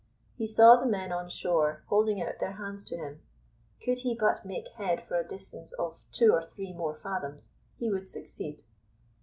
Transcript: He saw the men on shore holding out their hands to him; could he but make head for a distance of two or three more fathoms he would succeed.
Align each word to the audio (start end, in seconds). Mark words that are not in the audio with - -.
He 0.35 0.47
saw 0.47 0.77
the 0.77 0.87
men 0.87 1.11
on 1.11 1.29
shore 1.29 1.83
holding 1.85 2.23
out 2.23 2.39
their 2.39 2.53
hands 2.53 2.83
to 2.85 2.97
him; 2.97 3.21
could 3.85 3.99
he 3.99 4.15
but 4.15 4.43
make 4.43 4.69
head 4.69 5.03
for 5.03 5.15
a 5.19 5.27
distance 5.27 5.73
of 5.73 6.05
two 6.11 6.31
or 6.33 6.43
three 6.43 6.73
more 6.73 6.95
fathoms 6.97 7.51
he 7.77 7.87
would 7.87 8.09
succeed. 8.09 8.63